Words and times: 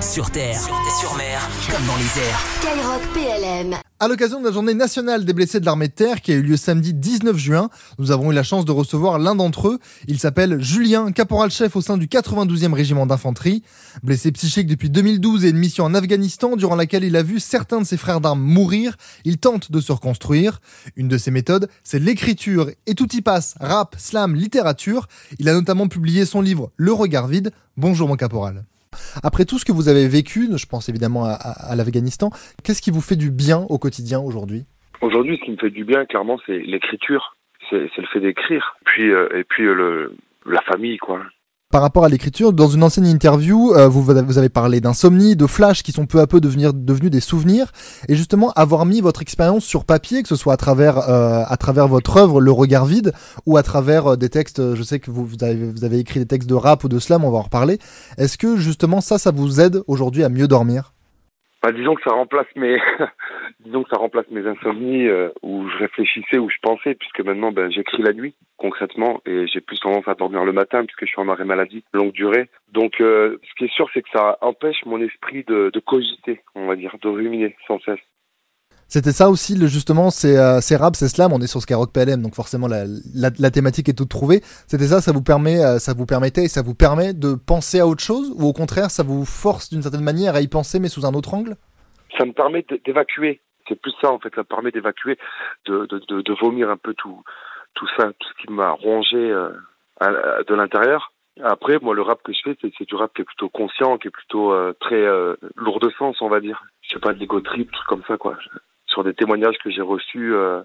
Sur 0.00 0.30
terre, 0.30 0.60
sur, 0.60 1.16
mer, 1.16 1.40
comme 1.70 1.86
dans 1.86 1.96
les 1.96 2.20
airs. 2.20 2.40
Skyrock 2.60 3.02
PLM. 3.14 3.76
À 3.98 4.08
l'occasion 4.08 4.40
de 4.40 4.46
la 4.46 4.52
journée 4.52 4.74
nationale 4.74 5.24
des 5.24 5.32
blessés 5.32 5.58
de 5.58 5.64
l'armée 5.64 5.88
de 5.88 5.92
terre 5.92 6.20
qui 6.20 6.32
a 6.32 6.34
eu 6.34 6.42
lieu 6.42 6.56
samedi 6.56 6.92
19 6.92 7.36
juin, 7.36 7.70
nous 7.98 8.10
avons 8.10 8.30
eu 8.30 8.34
la 8.34 8.42
chance 8.42 8.66
de 8.66 8.72
recevoir 8.72 9.18
l'un 9.18 9.34
d'entre 9.34 9.68
eux. 9.68 9.78
Il 10.06 10.18
s'appelle 10.18 10.60
Julien, 10.60 11.12
caporal-chef 11.12 11.76
au 11.76 11.80
sein 11.80 11.96
du 11.96 12.08
92e 12.08 12.74
régiment 12.74 13.06
d'infanterie. 13.06 13.62
Blessé 14.02 14.32
psychique 14.32 14.66
depuis 14.66 14.90
2012 14.90 15.46
et 15.46 15.48
une 15.48 15.56
mission 15.56 15.84
en 15.84 15.94
Afghanistan 15.94 16.56
durant 16.56 16.76
laquelle 16.76 17.04
il 17.04 17.16
a 17.16 17.22
vu 17.22 17.40
certains 17.40 17.80
de 17.80 17.86
ses 17.86 17.96
frères 17.96 18.20
d'armes 18.20 18.42
mourir, 18.42 18.96
il 19.24 19.38
tente 19.38 19.72
de 19.72 19.80
se 19.80 19.92
reconstruire. 19.92 20.60
Une 20.96 21.08
de 21.08 21.16
ses 21.16 21.30
méthodes, 21.30 21.68
c'est 21.84 21.98
l'écriture 21.98 22.70
et 22.86 22.94
tout 22.94 23.14
y 23.16 23.22
passe, 23.22 23.54
rap, 23.60 23.96
slam, 23.98 24.34
littérature. 24.34 25.08
Il 25.38 25.48
a 25.48 25.54
notamment 25.54 25.88
publié 25.88 26.26
son 26.26 26.42
livre 26.42 26.70
Le 26.76 26.92
regard 26.92 27.28
vide. 27.28 27.50
Bonjour 27.76 28.08
mon 28.08 28.16
caporal. 28.16 28.64
Après 29.22 29.44
tout 29.44 29.58
ce 29.58 29.64
que 29.64 29.72
vous 29.72 29.88
avez 29.88 30.08
vécu, 30.08 30.48
je 30.56 30.66
pense 30.66 30.88
évidemment 30.88 31.24
à, 31.24 31.74
l'Afghanistan, 31.76 32.30
qu'est-ce 32.64 32.82
qui 32.82 32.90
vous 32.90 33.00
fait 33.00 33.16
du 33.16 33.30
bien 33.30 33.66
au 33.68 33.78
quotidien 33.78 34.20
aujourd'hui? 34.20 34.64
Aujourd'hui, 35.00 35.36
ce 35.38 35.44
qui 35.44 35.50
me 35.50 35.56
fait 35.56 35.70
du 35.70 35.84
bien, 35.84 36.04
clairement, 36.06 36.38
c'est 36.46 36.58
l'écriture. 36.58 37.36
C'est 37.70 37.90
le 37.96 38.06
fait 38.12 38.20
d'écrire. 38.20 38.76
Puis, 38.84 39.10
euh, 39.10 39.28
et 39.34 39.42
puis 39.42 39.64
euh, 39.64 40.08
la 40.46 40.62
famille, 40.62 40.98
quoi 40.98 41.22
par 41.70 41.82
rapport 41.82 42.04
à 42.04 42.08
l'écriture, 42.08 42.52
dans 42.52 42.68
une 42.68 42.82
ancienne 42.84 43.06
interview, 43.06 43.74
euh, 43.74 43.88
vous, 43.88 44.10
avez 44.10 44.48
parlé 44.48 44.80
d'insomnie, 44.80 45.34
de 45.34 45.46
flash 45.46 45.82
qui 45.82 45.92
sont 45.92 46.06
peu 46.06 46.20
à 46.20 46.26
peu 46.26 46.40
devenus 46.40 47.10
des 47.10 47.20
souvenirs, 47.20 47.72
et 48.08 48.14
justement 48.14 48.52
avoir 48.52 48.86
mis 48.86 49.00
votre 49.00 49.20
expérience 49.20 49.64
sur 49.64 49.84
papier, 49.84 50.22
que 50.22 50.28
ce 50.28 50.36
soit 50.36 50.54
à 50.54 50.56
travers, 50.56 50.98
euh, 51.08 51.44
votre 51.86 52.16
œuvre 52.18 52.40
Le 52.40 52.52
Regard 52.52 52.86
Vide, 52.86 53.12
ou 53.46 53.56
à 53.56 53.62
travers 53.62 54.12
euh, 54.12 54.16
des 54.16 54.28
textes, 54.28 54.74
je 54.74 54.82
sais 54.82 55.00
que 55.00 55.10
vous, 55.10 55.26
vous, 55.26 55.42
avez, 55.42 55.70
vous 55.70 55.84
avez 55.84 55.98
écrit 55.98 56.20
des 56.20 56.26
textes 56.26 56.48
de 56.48 56.54
rap 56.54 56.84
ou 56.84 56.88
de 56.88 56.98
slam, 56.98 57.24
on 57.24 57.30
va 57.30 57.38
en 57.38 57.42
reparler. 57.42 57.78
Est-ce 58.16 58.38
que 58.38 58.56
justement 58.56 59.00
ça, 59.00 59.18
ça 59.18 59.32
vous 59.32 59.60
aide 59.60 59.82
aujourd'hui 59.86 60.22
à 60.22 60.28
mieux 60.28 60.48
dormir? 60.48 60.95
Disons 61.72 61.94
que 61.94 62.02
ça 62.02 62.14
remplace 62.14 62.46
mes 62.56 62.78
disons 63.60 63.82
que 63.82 63.90
ça 63.90 63.96
remplace 63.96 64.28
mes 64.30 64.46
insomnies 64.46 65.06
euh, 65.06 65.30
où 65.42 65.68
je 65.68 65.78
réfléchissais 65.78 66.38
où 66.38 66.50
je 66.50 66.58
pensais 66.62 66.94
puisque 66.94 67.20
maintenant 67.20 67.52
ben 67.52 67.70
j'écris 67.70 68.02
la 68.02 68.12
nuit 68.12 68.34
concrètement 68.56 69.20
et 69.26 69.46
j'ai 69.46 69.60
plus 69.60 69.78
tendance 69.80 70.06
à 70.08 70.14
dormir 70.14 70.44
le 70.44 70.52
matin 70.52 70.84
puisque 70.84 71.04
je 71.04 71.10
suis 71.10 71.20
en 71.20 71.28
arrêt 71.28 71.44
maladie 71.44 71.84
longue 71.92 72.12
durée. 72.12 72.48
Donc 72.72 73.00
euh, 73.00 73.38
ce 73.48 73.54
qui 73.54 73.64
est 73.64 73.74
sûr 73.74 73.88
c'est 73.94 74.02
que 74.02 74.10
ça 74.12 74.38
empêche 74.40 74.84
mon 74.84 75.00
esprit 75.00 75.44
de, 75.44 75.70
de 75.72 75.80
cogiter 75.80 76.42
on 76.54 76.66
va 76.66 76.76
dire 76.76 76.96
de 77.00 77.08
ruminer 77.08 77.56
sans 77.66 77.80
cesse 77.80 78.00
c'était 78.88 79.10
ça 79.10 79.30
aussi, 79.30 79.56
le, 79.56 79.66
justement, 79.66 80.10
c'est 80.10 80.38
euh, 80.38 80.60
rap, 80.78 80.94
c'est 80.94 81.08
slam, 81.08 81.32
on 81.32 81.40
est 81.40 81.48
sur 81.48 81.60
Skyrock 81.60 81.92
PLM, 81.92 82.22
donc 82.22 82.34
forcément 82.34 82.68
la, 82.68 82.84
la, 83.14 83.50
thématique 83.50 83.88
est 83.88 83.98
toute 83.98 84.08
trouvée. 84.08 84.40
C'était 84.68 84.86
ça, 84.86 85.00
ça 85.00 85.10
vous 85.12 85.22
permet, 85.22 85.58
euh, 85.58 85.78
ça 85.78 85.92
vous 85.92 86.06
permettait 86.06 86.44
et 86.44 86.48
ça 86.48 86.62
vous 86.62 86.74
permet 86.74 87.12
de 87.12 87.34
penser 87.34 87.80
à 87.80 87.86
autre 87.86 88.02
chose, 88.02 88.32
ou 88.38 88.46
au 88.46 88.52
contraire, 88.52 88.90
ça 88.90 89.02
vous 89.02 89.24
force 89.24 89.70
d'une 89.70 89.82
certaine 89.82 90.04
manière 90.04 90.36
à 90.36 90.40
y 90.40 90.46
penser, 90.46 90.78
mais 90.78 90.88
sous 90.88 91.04
un 91.04 91.14
autre 91.14 91.34
angle? 91.34 91.56
Ça 92.16 92.24
me 92.24 92.32
permet 92.32 92.64
d'évacuer. 92.84 93.40
C'est 93.68 93.80
plus 93.80 93.92
ça 94.00 94.12
en 94.12 94.20
fait, 94.20 94.32
ça 94.36 94.42
me 94.42 94.44
permet 94.44 94.70
d'évacuer, 94.70 95.18
de, 95.64 95.86
de, 95.86 96.22
de, 96.22 96.34
vomir 96.40 96.70
un 96.70 96.76
peu 96.76 96.94
tout, 96.94 97.24
tout 97.74 97.88
ça, 97.98 98.12
tout 98.20 98.28
ce 98.28 98.46
qui 98.46 98.52
m'a 98.52 98.70
rongé 98.70 99.16
euh, 99.16 99.50
de 100.00 100.54
l'intérieur. 100.54 101.12
Après, 101.42 101.78
moi, 101.82 101.94
le 101.94 102.02
rap 102.02 102.22
que 102.22 102.32
je 102.32 102.38
fais, 102.44 102.56
c'est 102.78 102.88
du 102.88 102.94
rap 102.94 103.12
qui 103.12 103.22
est 103.22 103.24
plutôt 103.24 103.48
conscient, 103.48 103.98
qui 103.98 104.06
est 104.06 104.12
plutôt 104.12 104.52
euh, 104.52 104.72
très 104.80 105.04
lourd 105.56 105.80
de 105.80 105.90
sens, 105.98 106.22
on 106.22 106.28
va 106.28 106.38
dire. 106.38 106.62
Je 106.82 106.94
sais 106.94 107.00
pas, 107.00 107.12
de 107.12 107.18
l'ego 107.18 107.40
trip, 107.40 107.70
tout 107.72 107.82
comme 107.88 108.04
ça, 108.06 108.16
quoi 108.16 108.38
sur 108.96 109.04
des 109.04 109.12
témoignages 109.12 109.58
que 109.62 109.70
j'ai 109.70 109.82
reçus 109.82 110.34
euh, 110.34 110.62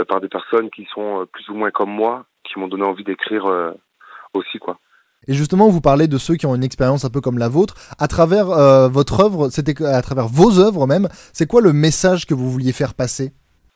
euh, 0.00 0.04
par 0.06 0.22
des 0.22 0.28
personnes 0.28 0.70
qui 0.70 0.86
sont 0.94 1.20
euh, 1.20 1.26
plus 1.26 1.50
ou 1.50 1.54
moins 1.54 1.70
comme 1.70 1.90
moi, 1.90 2.24
qui 2.44 2.58
m'ont 2.58 2.68
donné 2.68 2.84
envie 2.84 3.04
d'écrire 3.04 3.44
aussi, 4.34 4.58
quoi. 4.58 4.78
Et 5.26 5.32
justement, 5.32 5.68
vous 5.68 5.80
parlez 5.80 6.06
de 6.06 6.18
ceux 6.18 6.34
qui 6.34 6.46
ont 6.46 6.54
une 6.54 6.64
expérience 6.64 7.04
un 7.04 7.10
peu 7.10 7.22
comme 7.22 7.38
la 7.38 7.48
vôtre. 7.48 7.74
À 7.98 8.08
travers 8.08 8.46
votre 8.90 9.24
œuvre, 9.24 9.48
c'était 9.48 9.82
à 9.82 10.02
travers 10.02 10.26
vos 10.26 10.60
œuvres 10.60 10.86
même, 10.86 11.08
c'est 11.32 11.48
quoi 11.48 11.62
le 11.62 11.72
message 11.72 12.26
que 12.26 12.34
vous 12.34 12.50
vouliez 12.50 12.72
faire 12.72 12.92
passer? 12.92 13.32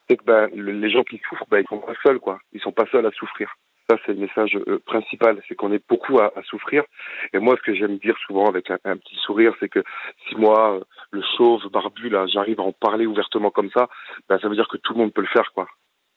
C'est 0.08 0.18
que 0.18 0.24
ben, 0.24 0.50
les 0.54 0.90
gens 0.90 1.02
qui 1.04 1.18
souffrent, 1.26 1.46
ben, 1.50 1.62
ils 1.64 1.68
sont 1.68 1.78
pas 1.78 1.94
seuls, 2.02 2.18
quoi. 2.18 2.38
Ils 2.52 2.60
sont 2.60 2.72
pas 2.72 2.84
seuls 2.92 3.06
à 3.06 3.10
souffrir. 3.12 3.48
Ça, 3.88 3.96
c'est 4.04 4.12
le 4.12 4.20
message 4.20 4.58
principal, 4.84 5.40
c'est 5.48 5.54
qu'on 5.54 5.72
est 5.72 5.82
beaucoup 5.88 6.20
à, 6.20 6.30
souffrir. 6.44 6.84
Et 7.32 7.38
moi, 7.38 7.56
ce 7.56 7.62
que 7.62 7.74
j'aime 7.74 7.96
dire 7.96 8.16
souvent 8.26 8.46
avec 8.46 8.70
un, 8.70 8.96
petit 8.98 9.16
sourire, 9.24 9.54
c'est 9.60 9.70
que 9.70 9.82
si 10.28 10.36
moi, 10.36 10.80
le 11.10 11.22
chauve, 11.36 11.62
barbu, 11.72 12.08
là, 12.08 12.26
j'arrive 12.26 12.60
à 12.60 12.64
en 12.64 12.72
parler 12.72 13.06
ouvertement 13.06 13.50
comme 13.50 13.70
ça, 13.70 13.88
ben, 14.28 14.38
ça 14.38 14.48
veut 14.48 14.56
dire 14.56 14.68
que 14.68 14.76
tout 14.76 14.92
le 14.92 15.00
monde 15.00 15.12
peut 15.12 15.22
le 15.22 15.28
faire, 15.28 15.50
quoi. 15.54 15.66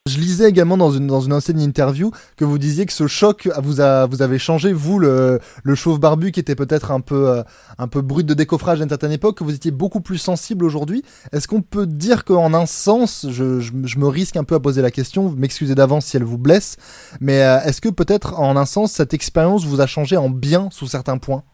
Je 0.08 0.18
lisais 0.18 0.48
également 0.48 0.76
dans 0.76 0.90
une, 0.90 1.06
dans 1.06 1.20
une 1.20 1.32
ancienne 1.32 1.60
interview 1.60 2.10
que 2.36 2.44
vous 2.44 2.58
disiez 2.58 2.86
que 2.86 2.92
ce 2.92 3.06
choc 3.06 3.48
vous 3.62 3.80
a, 3.80 4.06
vous 4.06 4.20
avez 4.20 4.40
changé, 4.40 4.72
vous, 4.72 4.98
le, 4.98 5.38
le 5.62 5.74
chauve 5.76 6.00
barbu 6.00 6.32
qui 6.32 6.40
était 6.40 6.56
peut-être 6.56 6.90
un 6.90 7.00
peu, 7.00 7.28
euh, 7.28 7.44
un 7.78 7.86
peu 7.86 8.00
brut 8.00 8.26
de 8.26 8.34
décoffrage 8.34 8.80
à 8.80 8.82
une 8.82 8.88
certaine 8.88 9.12
époque, 9.12 9.38
que 9.38 9.44
vous 9.44 9.54
étiez 9.54 9.70
beaucoup 9.70 10.00
plus 10.00 10.18
sensible 10.18 10.64
aujourd'hui. 10.64 11.04
Est-ce 11.30 11.46
qu'on 11.46 11.62
peut 11.62 11.86
dire 11.86 12.24
qu'en 12.24 12.52
un 12.52 12.66
sens, 12.66 13.26
je, 13.30 13.60
je, 13.60 13.70
je, 13.84 13.98
me 14.00 14.08
risque 14.08 14.36
un 14.36 14.42
peu 14.42 14.56
à 14.56 14.60
poser 14.60 14.82
la 14.82 14.90
question, 14.90 15.30
m'excusez 15.30 15.76
d'avance 15.76 16.06
si 16.06 16.16
elle 16.16 16.24
vous 16.24 16.36
blesse, 16.36 16.78
mais 17.20 17.44
euh, 17.44 17.60
est-ce 17.60 17.80
que 17.80 17.88
peut-être 17.88 18.40
en 18.40 18.56
un 18.56 18.66
sens, 18.66 18.90
cette 18.90 19.14
expérience 19.14 19.64
vous 19.64 19.80
a 19.80 19.86
changé 19.86 20.16
en 20.16 20.30
bien 20.30 20.68
sous 20.72 20.88
certains 20.88 21.18
points? 21.18 21.44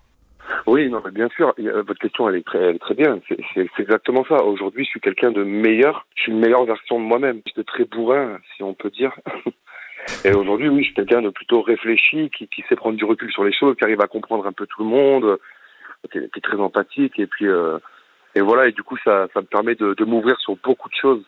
Oui, 0.68 0.88
non, 0.88 1.00
mais 1.04 1.10
bien 1.10 1.28
sûr. 1.30 1.54
Votre 1.58 1.98
question, 1.98 2.28
elle 2.28 2.36
est 2.36 2.46
très, 2.46 2.58
elle 2.58 2.76
est 2.76 2.78
très 2.78 2.94
bien. 2.94 3.20
C'est 3.54 3.68
exactement 3.78 4.24
ça. 4.28 4.42
Aujourd'hui, 4.44 4.84
je 4.84 4.90
suis 4.90 5.00
quelqu'un 5.00 5.30
de 5.30 5.42
meilleur. 5.42 6.06
Je 6.14 6.22
suis 6.22 6.32
une 6.32 6.40
meilleure 6.40 6.64
version 6.64 6.98
de 6.98 7.04
moi-même. 7.04 7.40
J'étais 7.46 7.64
très 7.64 7.84
bourrin, 7.84 8.38
si 8.54 8.62
on 8.62 8.74
peut 8.74 8.90
dire. 8.90 9.12
Et 10.24 10.32
aujourd'hui, 10.32 10.68
oui, 10.68 10.80
je 10.80 10.86
suis 10.86 10.94
quelqu'un 10.94 11.22
de 11.22 11.30
plutôt 11.30 11.62
réfléchi, 11.62 12.30
qui, 12.30 12.48
qui, 12.48 12.62
sait 12.68 12.76
prendre 12.76 12.96
du 12.96 13.04
recul 13.04 13.30
sur 13.30 13.44
les 13.44 13.52
choses, 13.52 13.76
qui 13.76 13.84
arrive 13.84 14.00
à 14.00 14.06
comprendre 14.06 14.46
un 14.46 14.52
peu 14.52 14.66
tout 14.66 14.82
le 14.82 14.88
monde, 14.88 15.38
qui 16.10 16.18
est, 16.18 16.40
très 16.42 16.56
empathique. 16.56 17.18
Et 17.18 17.26
puis, 17.26 17.46
euh, 17.46 17.78
et 18.34 18.40
voilà. 18.40 18.68
Et 18.68 18.72
du 18.72 18.82
coup, 18.82 18.96
ça, 19.04 19.28
ça 19.34 19.40
me 19.40 19.46
permet 19.46 19.74
de, 19.74 19.94
de 19.94 20.04
m'ouvrir 20.04 20.38
sur 20.38 20.56
beaucoup 20.56 20.88
de 20.88 20.94
choses. 20.94 21.24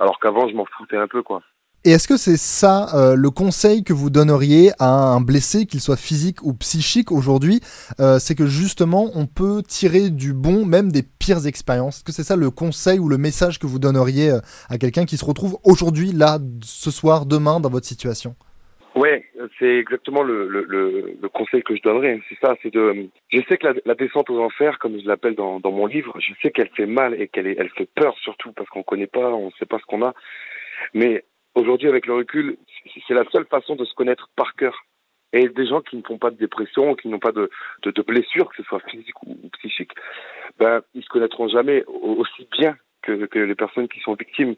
Alors 0.00 0.18
qu'avant, 0.20 0.48
je 0.48 0.54
m'en 0.54 0.64
foutais 0.64 0.96
un 0.96 1.08
peu, 1.08 1.22
quoi. 1.22 1.42
Et 1.86 1.90
est-ce 1.90 2.08
que 2.08 2.16
c'est 2.16 2.38
ça 2.38 2.86
euh, 2.96 3.14
le 3.14 3.28
conseil 3.28 3.84
que 3.84 3.92
vous 3.92 4.08
donneriez 4.08 4.70
à 4.78 4.88
un 4.88 5.20
blessé, 5.20 5.66
qu'il 5.66 5.80
soit 5.80 5.98
physique 6.00 6.42
ou 6.42 6.54
psychique 6.54 7.12
aujourd'hui 7.12 7.60
euh, 8.00 8.18
C'est 8.18 8.34
que 8.34 8.46
justement, 8.46 9.10
on 9.14 9.26
peut 9.26 9.60
tirer 9.62 10.08
du 10.08 10.32
bon 10.32 10.64
même 10.64 10.90
des 10.90 11.02
pires 11.02 11.46
expériences. 11.46 11.98
Est-ce 11.98 12.04
que 12.04 12.12
c'est 12.12 12.22
ça 12.22 12.36
le 12.36 12.48
conseil 12.48 12.98
ou 12.98 13.10
le 13.10 13.18
message 13.18 13.58
que 13.58 13.66
vous 13.66 13.78
donneriez 13.78 14.30
euh, 14.30 14.40
à 14.70 14.78
quelqu'un 14.78 15.04
qui 15.04 15.18
se 15.18 15.26
retrouve 15.26 15.58
aujourd'hui, 15.62 16.12
là, 16.12 16.38
ce 16.62 16.90
soir, 16.90 17.26
demain, 17.26 17.60
dans 17.60 17.68
votre 17.68 17.84
situation? 17.84 18.34
Oui, 18.96 19.10
c'est 19.58 19.76
exactement 19.76 20.22
le, 20.22 20.48
le, 20.48 20.64
le, 20.64 21.28
conseil 21.28 21.62
que 21.64 21.76
je 21.76 21.82
donnerais. 21.82 22.18
C'est 22.30 22.38
ça, 22.40 22.54
c'est 22.62 22.72
de. 22.72 23.10
Je 23.28 23.40
sais 23.46 23.58
que 23.58 23.66
la, 23.66 23.74
la, 23.84 23.94
descente 23.94 24.30
aux 24.30 24.40
enfers, 24.40 24.78
comme 24.78 24.98
je 24.98 25.06
l'appelle 25.06 25.34
dans, 25.34 25.60
dans 25.60 25.72
mon 25.72 25.84
livre, 25.84 26.16
je 26.18 26.32
sais 26.40 26.50
qu'elle 26.50 26.70
fait 26.74 26.86
mal 26.86 27.20
et 27.20 27.28
qu'elle 27.28 27.48
elle 27.48 27.68
fait 27.70 27.88
peur 27.94 28.16
surtout 28.22 28.52
parce 28.52 28.70
qu'on 28.70 28.84
connaît 28.84 29.08
pas, 29.08 29.28
on 29.34 29.46
ne 29.46 29.52
sait 29.58 29.66
pas 29.66 29.78
ce 29.80 29.84
qu'on 29.84 30.02
a. 30.02 30.14
Mais 30.94 31.24
Aujourd'hui, 31.54 31.88
avec 31.88 32.06
le 32.06 32.14
recul, 32.14 32.56
c'est 33.06 33.14
la 33.14 33.24
seule 33.30 33.46
façon 33.46 33.76
de 33.76 33.84
se 33.84 33.94
connaître 33.94 34.28
par 34.36 34.54
cœur. 34.54 34.84
Et 35.32 35.48
des 35.48 35.66
gens 35.66 35.80
qui 35.80 35.96
ne 35.96 36.02
font 36.02 36.18
pas 36.18 36.30
de 36.30 36.36
dépression, 36.36 36.94
qui 36.94 37.08
n'ont 37.08 37.18
pas 37.18 37.32
de, 37.32 37.50
de, 37.82 37.90
de 37.90 38.02
blessures, 38.02 38.48
que 38.50 38.56
ce 38.56 38.62
soit 38.62 38.80
physique 38.88 39.20
ou, 39.24 39.36
psychique, 39.58 39.92
ben, 40.58 40.82
ils 40.94 41.02
se 41.02 41.08
connaîtront 41.08 41.48
jamais 41.48 41.84
aussi 41.86 42.46
bien 42.52 42.76
que, 43.02 43.26
que 43.26 43.38
les 43.40 43.54
personnes 43.54 43.88
qui 43.88 44.00
sont 44.00 44.14
victimes. 44.14 44.54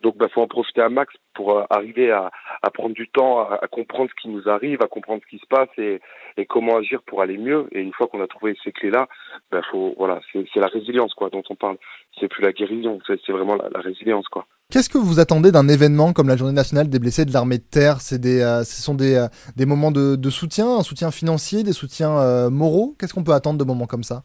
Donc, 0.00 0.14
il 0.16 0.18
bah, 0.18 0.28
faut 0.32 0.42
en 0.42 0.48
profiter 0.48 0.82
un 0.82 0.88
max 0.88 1.14
pour 1.34 1.56
euh, 1.56 1.64
arriver 1.70 2.10
à, 2.10 2.30
à, 2.62 2.70
prendre 2.70 2.94
du 2.94 3.08
temps, 3.08 3.40
à, 3.40 3.58
à, 3.62 3.68
comprendre 3.68 4.10
ce 4.10 4.22
qui 4.22 4.28
nous 4.28 4.48
arrive, 4.48 4.82
à 4.82 4.86
comprendre 4.86 5.22
ce 5.24 5.28
qui 5.28 5.40
se 5.40 5.46
passe 5.46 5.68
et, 5.78 6.00
comment 6.48 6.76
agir 6.76 7.02
pour 7.02 7.22
aller 7.22 7.38
mieux. 7.38 7.66
Et 7.72 7.80
une 7.80 7.92
fois 7.92 8.06
qu'on 8.06 8.22
a 8.22 8.26
trouvé 8.26 8.56
ces 8.62 8.72
clés-là, 8.72 9.08
bah, 9.50 9.60
voilà, 9.96 10.20
c'est 10.32 10.60
la 10.60 10.66
résilience 10.66 11.14
quoi 11.14 11.30
dont 11.30 11.42
on 11.48 11.54
parle. 11.54 11.76
C'est 12.20 12.28
plus 12.28 12.42
la 12.42 12.52
guérison, 12.52 12.98
c'est 13.06 13.32
vraiment 13.32 13.56
la, 13.56 13.80
résilience. 13.80 14.26
Qu'est-ce 14.70 14.88
que 14.88 14.98
vous 14.98 15.20
attendez 15.20 15.52
d'un 15.52 15.68
événement 15.68 16.12
comme 16.12 16.28
la 16.28 16.36
Journée 16.36 16.54
nationale 16.54 16.88
des 16.88 16.98
blessés 16.98 17.24
de 17.24 17.32
l'armée 17.32 17.58
de 17.58 17.64
terre? 17.64 17.98
Des, 18.12 18.40
euh, 18.40 18.62
ce 18.64 18.82
sont 18.82 18.94
des, 18.94 19.14
euh, 19.16 19.66
moments 19.66 19.90
de, 19.90 20.30
soutien, 20.30 20.68
un 20.78 20.82
soutien 20.82 21.10
financier, 21.10 21.62
des 21.62 21.72
soutiens 21.72 22.50
moraux? 22.50 22.94
Qu'est-ce 22.98 23.14
qu'on 23.14 23.24
peut 23.24 23.32
attendre 23.32 23.58
de 23.58 23.64
moments 23.64 23.86
comme 23.86 24.04
ça? 24.04 24.24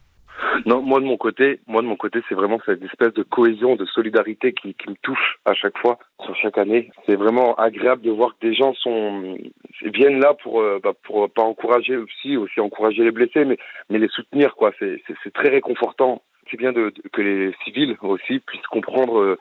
Non, 0.66 0.82
moi 0.82 1.00
de 1.00 1.04
mon 1.04 1.16
côté, 1.16 1.60
moi 1.66 1.82
de 1.82 1.86
mon 1.86 1.96
côté, 1.96 2.20
c'est 2.28 2.34
vraiment 2.34 2.58
cette 2.66 2.82
espèce 2.82 3.12
de 3.14 3.22
cohésion, 3.22 3.76
de 3.76 3.84
solidarité 3.86 4.52
qui, 4.52 4.74
qui 4.74 4.90
me 4.90 4.96
touche 5.02 5.38
à 5.44 5.54
chaque 5.54 5.78
fois, 5.78 5.98
sur 6.24 6.34
chaque 6.36 6.58
année. 6.58 6.90
C'est 7.06 7.16
vraiment 7.16 7.54
agréable 7.56 8.02
de 8.02 8.10
voir 8.10 8.36
que 8.38 8.46
des 8.46 8.54
gens 8.54 8.74
sont 8.74 9.38
viennent 9.82 10.20
là 10.20 10.34
pour 10.34 10.60
euh, 10.60 10.78
bah, 10.82 10.92
pour 11.04 11.30
pas 11.30 11.42
encourager 11.42 11.96
aussi 11.96 12.36
aussi 12.36 12.60
encourager 12.60 13.04
les 13.04 13.10
blessés, 13.10 13.44
mais 13.44 13.58
mais 13.88 13.98
les 13.98 14.08
soutenir 14.08 14.54
quoi. 14.54 14.72
C'est 14.78 15.02
c'est 15.22 15.32
très 15.32 15.48
réconfortant. 15.48 16.22
C'est 16.50 16.56
bien 16.56 16.72
de, 16.72 16.92
que 17.12 17.22
les 17.22 17.54
civils 17.64 17.96
aussi 18.02 18.40
puissent 18.40 18.66
comprendre. 18.66 19.20
Euh, 19.20 19.38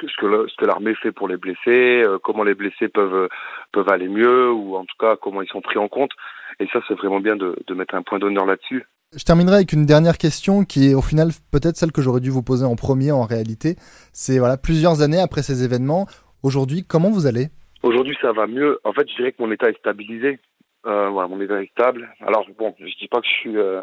ce 0.00 0.06
que, 0.16 0.46
ce 0.46 0.56
que 0.56 0.64
l'armée 0.64 0.94
fait 0.94 1.10
pour 1.10 1.26
les 1.26 1.36
blessés, 1.36 2.04
euh, 2.04 2.18
comment 2.22 2.44
les 2.44 2.54
blessés 2.54 2.86
peuvent 2.86 3.28
peuvent 3.72 3.90
aller 3.90 4.06
mieux 4.06 4.52
ou 4.52 4.76
en 4.76 4.84
tout 4.84 4.94
cas 4.96 5.16
comment 5.16 5.42
ils 5.42 5.48
sont 5.48 5.60
pris 5.60 5.78
en 5.78 5.88
compte. 5.88 6.12
Et 6.60 6.68
ça, 6.68 6.80
c'est 6.86 6.94
vraiment 6.94 7.18
bien 7.18 7.34
de, 7.34 7.56
de 7.66 7.74
mettre 7.74 7.96
un 7.96 8.02
point 8.02 8.20
d'honneur 8.20 8.46
là-dessus. 8.46 8.84
Je 9.16 9.24
terminerai 9.24 9.56
avec 9.56 9.72
une 9.72 9.86
dernière 9.86 10.18
question 10.18 10.64
qui 10.64 10.90
est 10.90 10.94
au 10.94 11.00
final 11.00 11.28
peut-être 11.50 11.76
celle 11.76 11.92
que 11.92 12.02
j'aurais 12.02 12.20
dû 12.20 12.28
vous 12.28 12.42
poser 12.42 12.66
en 12.66 12.76
premier 12.76 13.10
en 13.10 13.22
réalité. 13.22 13.76
C'est 14.12 14.38
voilà 14.38 14.58
plusieurs 14.58 15.00
années 15.00 15.18
après 15.18 15.42
ces 15.42 15.64
événements. 15.64 16.06
Aujourd'hui, 16.42 16.84
comment 16.86 17.10
vous 17.10 17.26
allez? 17.26 17.46
Aujourd'hui, 17.82 18.14
ça 18.20 18.32
va 18.32 18.46
mieux. 18.46 18.78
En 18.84 18.92
fait, 18.92 19.08
je 19.08 19.16
dirais 19.16 19.32
que 19.32 19.42
mon 19.42 19.50
état 19.50 19.70
est 19.70 19.78
stabilisé. 19.78 20.38
Euh, 20.86 21.08
voilà, 21.08 21.26
mon 21.26 21.40
état 21.40 21.62
est 21.62 21.70
stable. 21.70 22.14
Alors 22.20 22.46
bon, 22.58 22.74
je 22.78 22.98
dis 22.98 23.08
pas 23.08 23.22
que 23.22 23.26
je 23.26 23.32
suis 23.32 23.56
euh, 23.56 23.80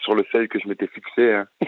sur 0.00 0.14
le 0.14 0.24
seuil 0.30 0.46
que 0.46 0.60
je 0.60 0.68
m'étais 0.68 0.86
fixé. 0.86 1.32
Hein. 1.32 1.48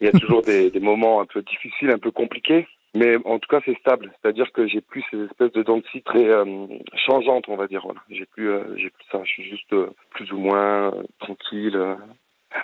Il 0.00 0.06
y 0.06 0.08
a 0.08 0.18
toujours 0.18 0.42
des, 0.42 0.72
moments 0.80 1.20
un 1.20 1.26
peu 1.26 1.42
difficiles, 1.42 1.90
un 1.90 1.98
peu 1.98 2.10
compliqués. 2.10 2.66
Mais 2.96 3.16
en 3.26 3.38
tout 3.38 3.48
cas, 3.50 3.60
c'est 3.66 3.76
stable. 3.78 4.10
C'est-à-dire 4.22 4.50
que 4.52 4.66
j'ai 4.66 4.80
plus 4.80 5.04
ces 5.10 5.22
espèces 5.24 5.52
de 5.52 5.62
dents 5.62 5.76
de 5.76 6.00
très 6.02 6.30
euh, 6.30 6.66
changeantes, 7.06 7.44
on 7.48 7.56
va 7.56 7.66
dire. 7.66 7.82
Voilà. 7.84 8.00
J'ai 8.08 8.24
plus, 8.24 8.48
euh, 8.48 8.62
plus 8.74 9.06
ça. 9.12 9.20
Je 9.22 9.28
suis 9.28 9.44
juste 9.44 9.70
euh, 9.74 9.90
plus 10.12 10.32
ou 10.32 10.38
moins 10.38 10.94
tranquille. 11.18 11.78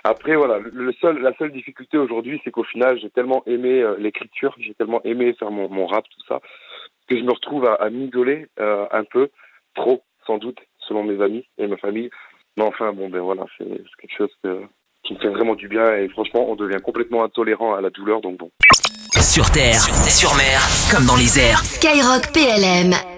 Après, 0.03 0.35
voilà, 0.35 0.57
le 0.57 0.91
seul, 0.93 1.19
la 1.19 1.35
seule 1.37 1.51
difficulté 1.51 1.99
aujourd'hui, 1.99 2.41
c'est 2.43 2.49
qu'au 2.49 2.63
final, 2.63 2.99
j'ai 2.99 3.11
tellement 3.11 3.43
aimé 3.45 3.85
l'écriture, 3.99 4.55
j'ai 4.57 4.73
tellement 4.73 5.03
aimé 5.03 5.35
faire 5.37 5.51
mon, 5.51 5.69
mon, 5.69 5.85
rap, 5.85 6.03
tout 6.09 6.25
ça, 6.27 6.39
que 7.07 7.15
je 7.15 7.21
me 7.21 7.31
retrouve 7.31 7.65
à, 7.67 7.75
à 7.75 7.91
m'isoler 7.91 8.47
un 8.57 9.03
peu, 9.03 9.29
trop, 9.75 10.01
sans 10.25 10.39
doute, 10.39 10.57
selon 10.79 11.03
mes 11.03 11.21
amis 11.21 11.45
et 11.59 11.67
ma 11.67 11.77
famille. 11.77 12.09
Mais 12.57 12.63
enfin, 12.63 12.91
bon, 12.91 13.09
ben 13.09 13.19
voilà, 13.19 13.45
c'est 13.59 13.67
quelque 13.99 14.17
chose 14.17 14.35
qui 15.03 15.13
me 15.13 15.19
fait 15.19 15.29
vraiment 15.29 15.53
du 15.53 15.67
bien 15.67 15.95
et 15.95 16.07
franchement, 16.09 16.49
on 16.49 16.55
devient 16.55 16.81
complètement 16.83 17.23
intolérant 17.23 17.75
à 17.75 17.81
la 17.81 17.91
douleur, 17.91 18.21
donc 18.21 18.37
bon. 18.37 18.49
Sur 19.21 19.49
terre, 19.51 19.87
sur 20.09 20.33
mer, 20.35 20.61
comme 20.91 21.05
dans 21.05 21.15
les 21.15 21.39
airs. 21.39 21.63
Skyrock 21.65 22.31
PLM. 22.31 23.12